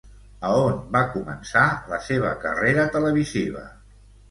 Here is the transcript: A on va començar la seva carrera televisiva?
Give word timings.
A 0.47 0.53
on 0.61 0.79
va 0.95 1.01
començar 1.17 1.67
la 1.93 2.01
seva 2.07 2.33
carrera 2.47 2.89
televisiva? 2.99 3.65